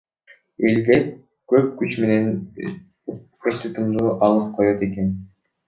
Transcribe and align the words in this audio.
Илдет 0.69 1.11
көп 1.53 1.67
күч 1.83 1.99
менен 2.05 2.33
эстутумду 3.53 4.11
алып 4.31 4.51
коёт 4.59 4.85
экен. 4.91 5.17